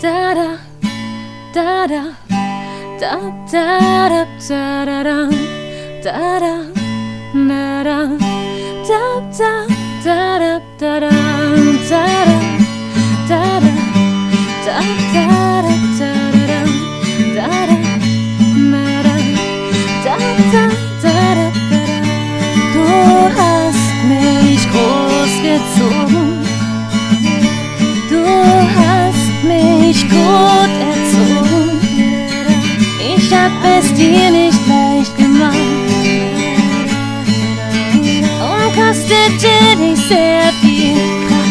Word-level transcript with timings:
따라 0.00 0.56
따라 1.52 2.14
따따라 3.00 4.26
따라랑 4.38 5.30
따라 6.04 6.62
나랑 7.34 8.18
따따 8.86 9.66
따라 10.04 10.60
따라 10.78 11.10
따라. 11.88 12.37
Es 33.62 33.92
dir 33.94 34.30
nicht 34.30 34.60
leicht 34.66 35.16
gemacht. 35.16 35.56
Und 38.40 38.74
kostete 38.74 39.76
dich 39.78 39.98
sehr 40.06 40.52
viel 40.60 40.96
Kraft. 41.26 41.48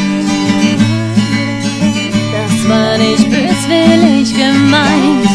Das 2.33 2.69
war 2.69 2.97
nicht 2.97 3.29
böswillig 3.29 4.33
gemeint. 4.33 5.29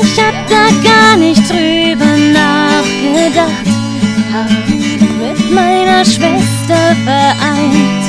Ich 0.00 0.20
hab 0.20 0.34
da 0.48 0.68
gar 0.82 1.16
nicht 1.16 1.48
drüber 1.48 2.16
nachgedacht. 2.32 3.66
Hab 4.32 4.50
mit 5.18 5.50
meiner 5.52 6.04
Schwester 6.04 6.96
vereint. 7.04 8.04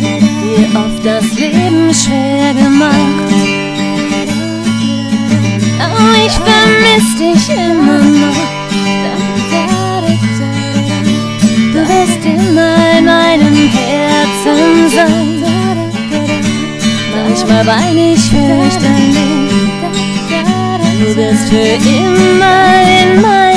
Dir 0.00 0.68
oft 0.78 1.04
das 1.04 1.32
Leben 1.38 1.92
schwer 1.94 2.43
Oh, 5.96 6.26
ich 6.26 6.32
vermiss 6.32 7.16
dich 7.16 7.56
immer 7.56 7.98
noch. 7.98 8.54
Du 11.72 11.80
wirst 11.88 12.24
immer 12.24 12.98
in 12.98 13.04
meinem 13.04 13.56
Herzen 13.68 14.90
sein. 14.94 15.44
Manchmal 17.14 17.66
wein 17.66 17.98
ich 17.98 18.20
fürchterlich. 18.30 19.54
Du 21.00 21.14
bist 21.14 21.48
für 21.48 21.88
immer 21.88 22.82
in 23.02 23.20
meiner 23.20 23.53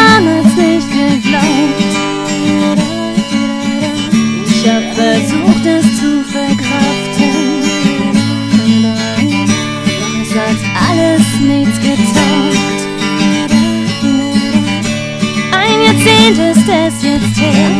damals 0.00 0.54
nicht 0.56 0.88
geglaubt. 0.90 1.92
Ich 4.46 4.68
hab 4.68 4.84
versucht 4.94 5.66
es 5.66 5.84
zu 5.98 6.24
verkraften. 6.24 7.34
Es 10.22 10.30
hat 10.34 10.60
alles 10.88 11.26
nichts 11.40 11.78
getaugt. 11.80 12.80
Ein 15.52 15.78
Jahrzehnt 15.86 16.38
ist 16.52 16.68
es 16.68 17.02
jetzt 17.02 17.36
her, 17.40 17.70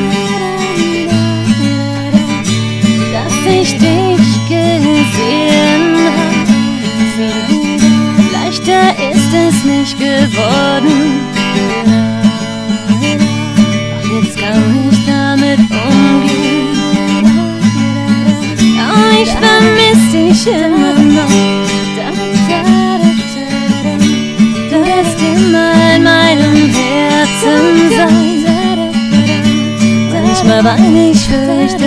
dass 3.13 3.37
ich 3.47 3.71
dich 3.79 4.29
gesehen 4.49 5.85
hab. 6.17 6.49
Viel 7.17 8.33
leichter 8.33 8.85
ist 9.13 9.33
es 9.33 9.65
nicht 9.65 9.99
geworden. 9.99 11.21
Umgehen. 15.69 16.69
Oh, 18.79 19.11
ich 19.23 19.33
vermiss 19.33 20.03
dich 20.13 20.47
immer 20.47 20.95
noch. 20.95 21.35
Du 24.71 24.77
wirst 24.77 25.19
immer 25.21 25.73
in 25.97 26.03
meinem 26.05 26.59
Herzen 26.75 27.65
sein. 27.97 28.31
Manchmal 30.13 30.63
wein 30.65 30.97
ich 30.97 31.21
fürchterlich. 31.29 31.80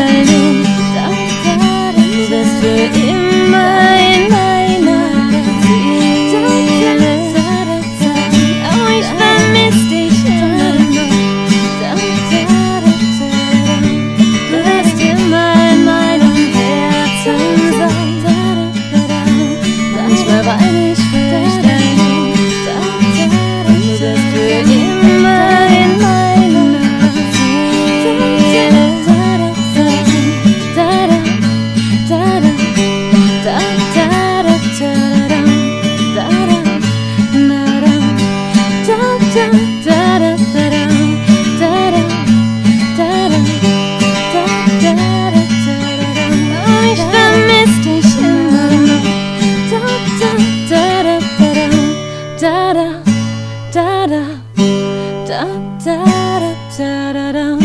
따라랑 56.77 57.59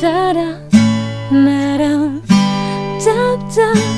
따라 0.00 0.58
나랑 1.30 2.22
짭짭 2.98 3.91